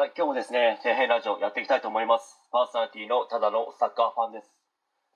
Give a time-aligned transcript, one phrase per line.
[0.00, 2.40] はい、今日もですね、底辺ラジオやっていきたいと思います。
[2.50, 4.48] パーソナリティのただのサッカーファンです。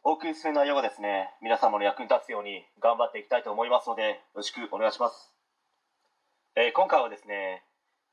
[0.04, 5.32] お送りする内容がですね、皆様の役に立つように頑張っていきたいと思いますので、よろしくお願いします。
[6.57, 7.64] えー今回はですね、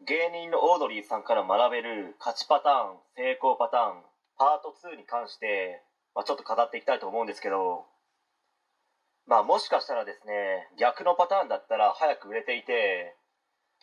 [0.08, 4.04] 芸人のオードリーさんから学べる勝ちパターン、成功パターン、
[4.40, 5.84] パート2に関して、
[6.16, 7.84] まあ、ちょっと語っていきたいと思うんですけど、
[9.28, 13.18] まあもしかしたらですね、逆のパターンだったら早く売れていて、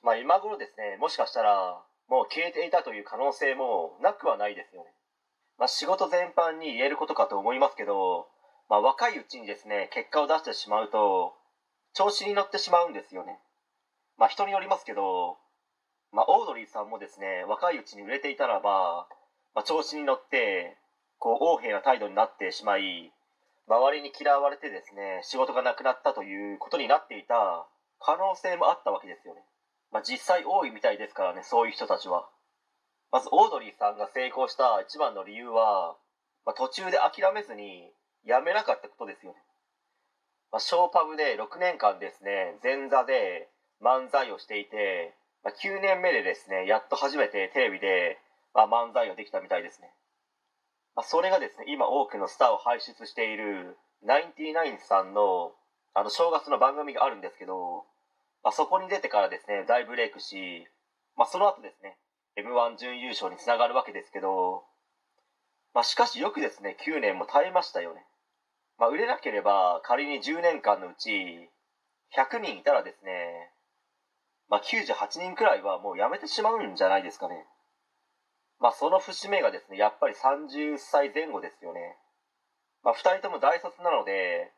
[0.03, 4.89] まあ今頃ですね、もしかしたらもう消えていたという可能性もなくはないですよね。
[5.59, 8.29] まあ仕事全般に言えることかと思いますけど、
[8.69, 11.35] まあ若いうちにですね、結果を出してしまうと、
[11.95, 13.39] 調子に乗ってしまうんですよね。
[14.17, 15.37] まあ人によりますけど、
[16.13, 19.07] まあオードリーさんもですね、若いうちに売れていたらば、
[19.55, 20.77] まあ調子に乗って、
[21.19, 23.13] こう横柄な態度になってしまい、
[23.69, 27.67] 周りに嫌われてですね、仕事がなくなったということになっていた
[28.01, 29.43] 可能性もあったわけですよね。
[29.93, 32.29] まあ実際多いみたいですからね、そういう人たちは。
[33.11, 35.97] まずオードリーさんが成功した一番の理由は、
[36.45, 37.91] まあ、途中で諦めずに
[38.25, 39.39] やめなかったことですよね。
[40.53, 43.49] まあ、ショーパブで6年間ですね、前座で
[43.83, 45.15] 漫才をしていて、
[45.45, 48.19] まあ、9年目でですね、やっと初めてテレビで、
[48.55, 49.93] まあ、漫才ができたみたいですね。
[50.97, 55.53] まあ、それがですね、今多くのスターを輩出しているナインティナインさんの
[55.95, 57.85] あの正月の番組があるんですけど、
[58.49, 60.67] まあ、そこに出てからですね、大ブレイクし、
[61.19, 61.99] まあ、その後ですね、
[62.39, 64.65] M1 準優勝につながるわけですけど、
[65.75, 68.07] まあ、しかしよくですね、9年も耐えましたよね。
[68.79, 71.51] まあ、売れなければ仮に10年間のうち
[72.17, 73.53] 100人いたらですね、
[74.49, 77.45] まあ、98人くらいはもう辞めてしまうんじゃないですかね。
[78.61, 81.99] まあ、その節目がですね、やっぱり30歳前後ですよね。
[82.83, 84.55] まあ、2人とも大卒なので、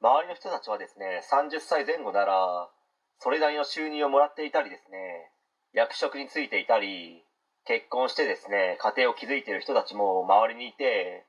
[0.00, 2.70] 周りの人たちはですね、30歳前後なら、
[3.18, 5.30] それなりの収入をもらっていたりですね、
[5.72, 7.24] 役職についていたり、
[7.64, 11.24] 結婚してですね、家庭を築いている人たちも周りにいて、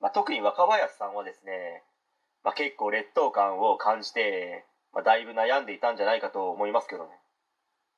[0.00, 1.82] まあ、特に若林さんはですね、
[2.44, 7.10] まあ、結構劣等感を感じて、まあ、だいぶ悩んでいたんじゃないかと思いますけどね。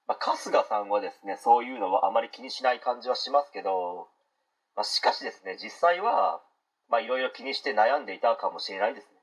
[0.07, 4.09] まあ、春日さんはですね、そういうのはあまり気にしない感じはしますけど、
[4.75, 6.41] まあ、しかしですね、実際は、
[6.89, 9.18] まあ、いろいろ気にして悩んでいたかもしれないですね。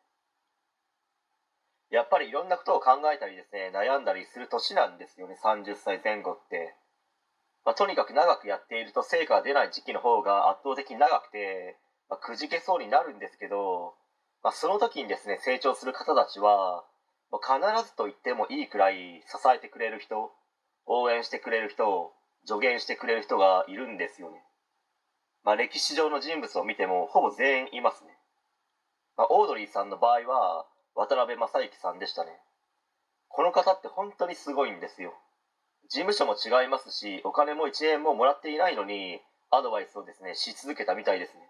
[1.95, 6.75] やっぱりいろんなことを考えたりですね、悩んだりする年なんですよね、30歳前後って。
[7.63, 11.79] まあ、とにかく長くやっていると成果が出ない時期の方が圧倒的に長くて、
[12.09, 13.95] まあ、くじけそうになるんですけど、
[14.43, 16.83] まあ、その時にですね、成長する方たちは、
[17.31, 20.31] もう必ずと言ってもいいくらい支えてくれる人、
[20.85, 22.11] 応援してくれる人、
[22.45, 24.43] 助言してくれる人がいるんですよね。
[25.45, 28.11] まあ、歴史上の人物を見てもほぼ全員いますね。
[29.15, 32.31] まあ、オードリーさんの場合は渡辺正行さんでしたね。
[33.27, 35.13] この方って本当にすごいんですよ。
[35.89, 41.41] 事務所も違いますし、お金も1円ももらっていないのに、アドバイスをですね、し続けたみたいですね。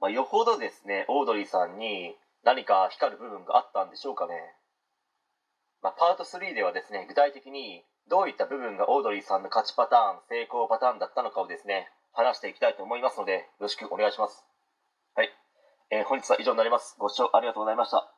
[0.00, 2.14] まあ、よほどですね、オードリーさんに
[2.44, 4.34] 何か光る部分があったんでしょうかね。
[5.82, 14.44] まあ、パート3ではですね、具体的にどういった部分がオードリーさんの勝ちパターン、成功パターンだったのかをですね、話していきたいと思いますので、よろしくお願いします。
[15.14, 15.30] はい。
[15.90, 16.96] えー本日は以上になります。
[16.98, 18.17] ご視聴ありがとうございました。